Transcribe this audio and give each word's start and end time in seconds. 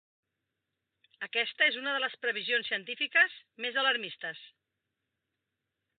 Aquesta 1.27 1.67
és 1.73 1.77
una 1.83 1.93
de 1.97 2.01
les 2.05 2.17
previsions 2.25 2.71
científiques 2.73 3.39
més 3.67 3.81
alarmistes. 3.83 4.45